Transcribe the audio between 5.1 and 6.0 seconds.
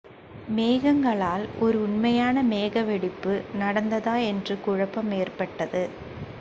ஏற்பட்டது